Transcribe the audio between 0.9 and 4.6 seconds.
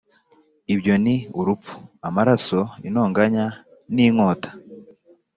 ni urupfu, amaraso, intonganya, n’inkota,